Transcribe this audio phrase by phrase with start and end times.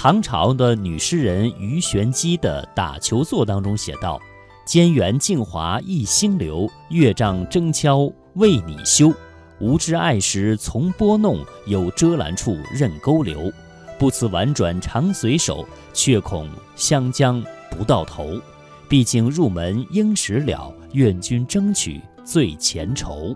[0.00, 4.16] 唐朝的女诗人鱼玄机的打球作当中写道
[4.64, 9.12] ：“尖圆镜滑一星流，月帐争敲为你修。
[9.58, 13.52] 无知爱时从拨弄，有遮拦处任勾留。
[13.98, 18.40] 不辞婉转长随手，却恐湘江不到头。
[18.88, 23.34] 毕竟入门应时了，愿君争取最前筹。”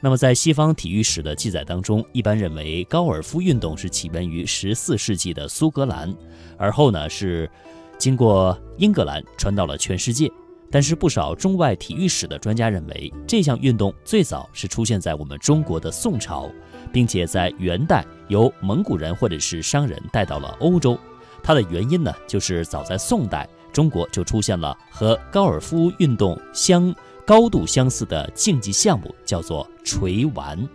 [0.00, 6.14] 那么，在西方体育史的记载当中，一般认为高尔夫运动是起源于十四世纪的苏格兰，
[6.56, 7.50] 而后呢是
[7.98, 10.30] 经过英格兰传到了全世界。
[10.70, 16.48] 但是，不少中外体育史的专家认为，这项运动最早是出现在我们中国的宋朝，
[16.92, 20.96] 并且在元代由蒙古人或者是商人带到了欧洲。
[21.42, 26.94] 它的原因呢，就是早在宋代，中国就出现了和高尔夫运动相。
[27.28, 30.66] 高度相似的竞技项目叫做锤丸。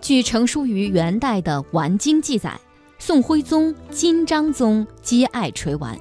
[0.00, 2.58] 据成书于元代的《丸经》记载，
[2.98, 5.96] 宋徽宗、金章宗皆爱锤丸。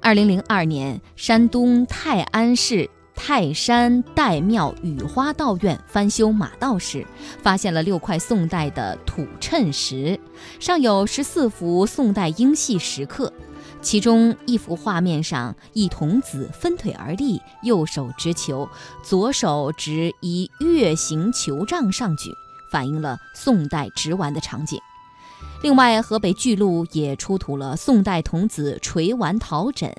[0.00, 7.06] 二零零二年，山东泰安市泰山岱庙雨花道院翻修马道时，
[7.40, 10.18] 发现了六块宋代的土衬石，
[10.58, 13.32] 上有十四幅宋代英系石刻。
[13.86, 18.68] 其中一幅画面上，一童子分腿而立，右手执球，
[19.04, 22.32] 左手执一月形球杖上举，
[22.72, 24.76] 反映了宋代执丸的场景。
[25.62, 29.94] 另外，河北巨鹿也出土了宋代童子锤丸陶枕，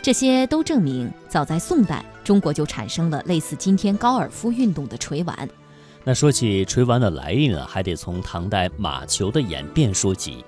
[0.00, 5.48] 这些都证明，早在宋代，中国就产生了类似今天高尔夫运动的锤丸。
[6.04, 10.44] 那说起锤丸的来历呢，还得从唐代马球的演变说起。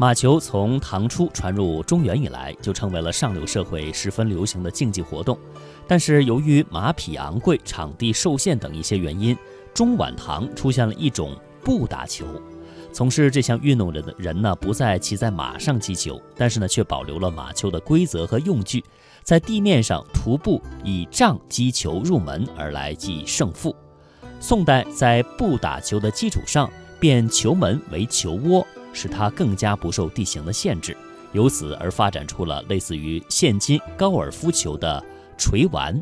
[0.00, 5.38] 马球从唐初传入中原以来，就成为了上流社会十分流行的竞技活动。
[5.86, 9.36] 但是由于马匹昂贵、场地受限等一些原因，
[9.74, 12.24] 中晚唐出现了一种不打球。
[12.94, 18.82] 从事这项运动的人呢，不再骑在马上击球，但是呢，却保留了马球的规则和用具，
[19.22, 23.76] 在地面上徒步以杖击球入门而来计胜负。
[24.40, 28.66] 宋代在不打球的基础上，变球门为球窝。
[28.92, 30.96] 使它更加不受地形的限制，
[31.32, 35.02] 由此而发展出了类似于现今高尔夫球的
[35.36, 36.00] 锤丸。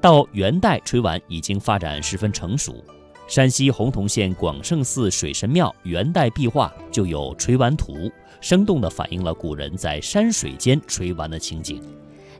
[0.00, 2.84] 到元代，锤丸已经发展十分成熟。
[3.26, 11.82] 山西洪洞县广胜寺水神庙元代壁画就有锤丸图，生动地反映了古人在山水间锤丸的情景。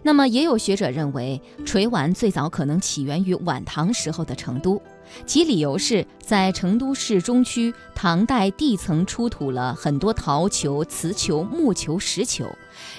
[0.03, 4.81] 那么，也有学者认为，锤丸最早可能起源于晚唐时候的成都。
[5.27, 12.47] 其理由是在成都市中区，唐代地层出土了很多陶球、瓷球、木球、石球，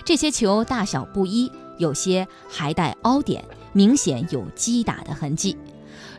[0.04, 3.44] 这些球大小不一，有些还带凹点，
[3.74, 5.58] 明显有击打的痕迹。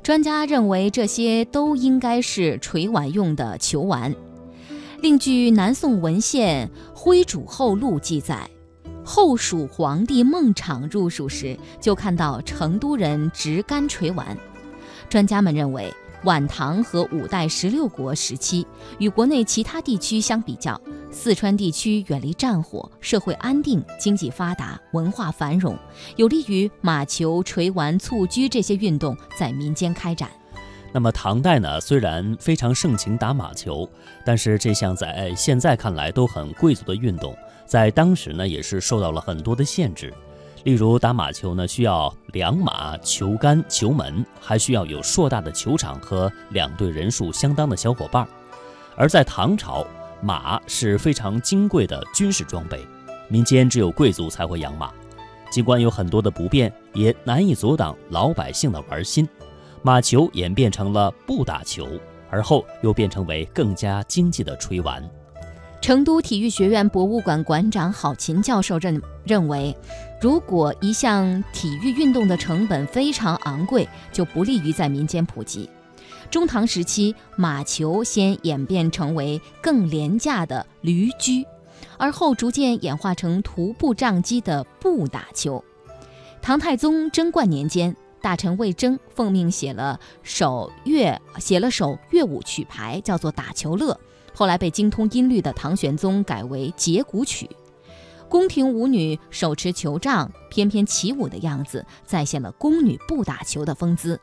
[0.02, 4.14] 专家认为这些都应该是锤丸用的球丸。
[5.02, 8.48] 另据南宋文献《徽主后录》记载，
[9.04, 14.36] 后蜀皇帝孟昶入蜀时，就看到成都人执杆锤丸。
[15.10, 18.64] 专家们认为，晚唐和五代十六国时期
[19.00, 25.76] 与国内其他地区相比较，四川地区远离战火，社会安定，经济发达，文化繁荣，
[26.14, 30.30] 有利于马球、锤丸、蹴鞠这些运动在民间开展。
[30.92, 31.80] 那么唐代呢？
[31.80, 33.88] 虽然非常盛行打马球，
[34.24, 40.14] 但是这项在现在看来都很贵族的运动，在当时呢也是受到了很多的限制。
[40.64, 48.26] 例如打马球呢，需要两马、球杆、球门，还需要有硕大的球场和两队人数相当的小伙伴。
[48.94, 49.86] 而在唐朝，
[50.22, 52.86] 马是非常金贵的军事装备，
[53.28, 54.92] 民间只有贵族才会养马。
[55.50, 59.26] 尽管有很多的不便，也难以阻挡老百姓的玩心。
[59.82, 61.88] 马球演变成了不打球，
[62.28, 65.02] 而后又变成为更加经济的吹丸。
[65.80, 69.74] 成都体育学院博物馆馆长郝琴教授认认为，
[70.20, 75.68] 如果一项体育运动的成本非常昂贵，就不利于在民间普及。
[76.30, 81.44] 中唐时期，马球先演变成为更廉价的驴驹，
[81.96, 85.64] 而后逐渐演化成徒步杖击的步打球。
[86.42, 93.92] 唐太宗贞观年间，大臣魏征奉命写了首乐，写了首乐舞曲牌，叫做《打球乐》。
[94.34, 97.48] 后来被精通音律的唐玄宗改为节鼓曲，
[98.28, 104.20] 宫廷舞女手持球杖翩翩起舞的样子，再现了宫女不打球的风姿。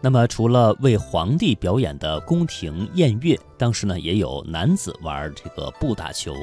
[0.00, 6.34] 那么，除了为皇帝表演的宫廷宴乐，当时呢也有男子玩这个不打球。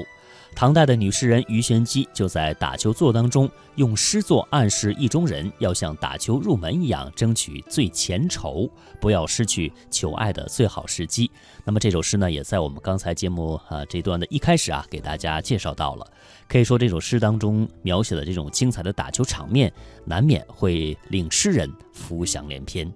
[0.54, 8.70] 唐代的女诗人鱼玄机就在打球作当中用诗作暗示意中人要像打球入门一样，争取最前筹，
[9.00, 11.32] 不要失去求爱的最好时机。
[11.64, 16.06] 那么这首诗呢，也在我们刚才节目啊这段的一开始啊，给大家介绍到了。
[16.48, 19.72] 可以说这首诗当中描写的这种精彩的打球场面，
[20.06, 22.92] 难免会令诗人浮想联翩。